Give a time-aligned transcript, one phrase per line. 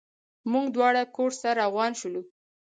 [0.51, 2.21] موږ دواړه کورس ته روان شولو.